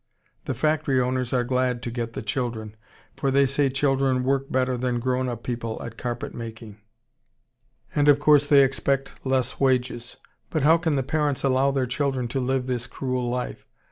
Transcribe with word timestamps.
The 0.45 0.55
factory 0.55 0.99
owners 0.99 1.31
are 1.31 1.43
glad 1.43 1.83
to 1.83 1.91
get 1.91 2.13
the 2.13 2.23
children, 2.23 2.75
for 3.15 3.29
they 3.29 3.45
say 3.45 3.69
children 3.69 4.23
work 4.23 4.51
better 4.51 4.75
than 4.75 4.99
grown 4.99 5.29
up 5.29 5.43
people 5.43 5.79
at 5.79 5.95
carpet 5.95 6.33
making, 6.33 6.81
and 7.93 8.09
of 8.09 8.17
course 8.17 8.47
they 8.47 8.63
expect 8.63 9.11
less 9.23 9.59
wages. 9.59 10.17
But 10.49 10.63
how 10.63 10.77
can 10.79 10.95
the 10.95 11.03
parents 11.03 11.43
allow 11.43 11.69
their 11.69 11.85
children 11.85 12.27
to 12.29 12.39
live 12.39 12.65
this 12.65 12.87
cruel 12.87 13.29
life? 13.29 13.67